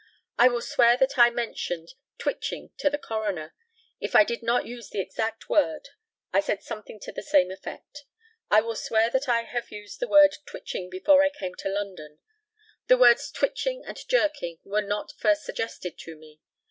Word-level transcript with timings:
I 0.39 0.47
will 0.47 0.63
swear 0.63 0.97
that 0.97 1.19
I 1.19 1.29
mentioned 1.29 1.93
"twitching" 2.17 2.71
to 2.77 2.89
the 2.89 2.97
coroner. 2.97 3.53
If 3.99 4.15
I 4.15 4.23
did 4.23 4.41
not 4.41 4.65
use 4.65 4.89
the 4.89 4.99
exact 4.99 5.47
word, 5.47 5.89
I 6.33 6.39
said 6.39 6.63
something 6.63 6.99
to 7.01 7.11
the 7.11 7.21
same 7.21 7.51
effect. 7.51 8.05
I 8.49 8.61
will 8.61 8.73
swear 8.75 9.11
that 9.11 9.29
I 9.29 9.43
have 9.43 9.69
used 9.69 9.99
the 9.99 10.07
word 10.07 10.37
"twitching" 10.47 10.89
before 10.89 11.21
I 11.23 11.29
came 11.29 11.53
to 11.53 11.69
London. 11.69 12.17
The 12.87 12.97
words 12.97 13.29
"twitching" 13.29 13.83
and 13.85 13.99
"jerking" 14.09 14.57
were 14.63 14.81
not 14.81 15.11
first 15.19 15.45
suggested 15.45 15.99
to 15.99 16.15
me. 16.15 16.41